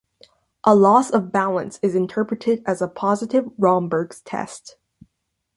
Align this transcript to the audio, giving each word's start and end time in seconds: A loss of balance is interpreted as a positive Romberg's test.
A 0.63 0.73
loss 0.73 1.11
of 1.11 1.31
balance 1.31 1.77
is 1.83 1.93
interpreted 1.93 2.63
as 2.65 2.81
a 2.81 2.87
positive 2.87 3.51
Romberg's 3.57 4.19
test. 4.21 4.77